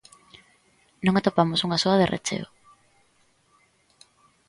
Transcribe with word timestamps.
Non 1.05 1.13
atopamos 1.15 1.63
unha 1.65 1.81
soa 1.83 1.99
de 2.01 2.09
recheo. 2.13 2.47